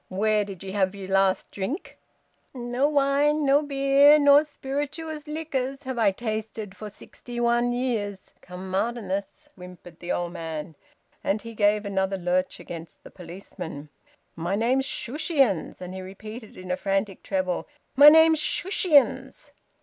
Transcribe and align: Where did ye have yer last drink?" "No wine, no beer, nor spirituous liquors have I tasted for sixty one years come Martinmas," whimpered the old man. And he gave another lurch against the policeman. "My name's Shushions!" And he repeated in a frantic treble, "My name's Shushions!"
Where 0.09 0.43
did 0.43 0.63
ye 0.63 0.71
have 0.71 0.95
yer 0.95 1.05
last 1.07 1.51
drink?" 1.51 1.99
"No 2.55 2.89
wine, 2.89 3.45
no 3.45 3.61
beer, 3.61 4.17
nor 4.17 4.43
spirituous 4.43 5.27
liquors 5.27 5.83
have 5.83 5.99
I 5.99 6.09
tasted 6.09 6.75
for 6.75 6.89
sixty 6.89 7.39
one 7.39 7.71
years 7.71 8.33
come 8.41 8.71
Martinmas," 8.71 9.49
whimpered 9.53 9.99
the 9.99 10.11
old 10.11 10.33
man. 10.33 10.73
And 11.23 11.43
he 11.43 11.53
gave 11.53 11.85
another 11.85 12.17
lurch 12.17 12.59
against 12.59 13.03
the 13.03 13.11
policeman. 13.11 13.89
"My 14.35 14.55
name's 14.55 14.85
Shushions!" 14.87 15.81
And 15.81 15.93
he 15.93 16.01
repeated 16.01 16.57
in 16.57 16.71
a 16.71 16.77
frantic 16.77 17.21
treble, 17.21 17.67
"My 17.95 18.09
name's 18.09 18.39
Shushions!" 18.39 19.51